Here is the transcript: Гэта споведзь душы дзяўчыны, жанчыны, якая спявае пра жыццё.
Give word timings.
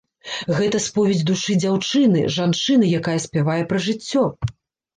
Гэта 0.59 0.79
споведзь 0.85 1.21
душы 1.31 1.57
дзяўчыны, 1.65 2.25
жанчыны, 2.39 2.89
якая 3.03 3.17
спявае 3.29 3.61
пра 3.71 3.85
жыццё. 3.89 4.29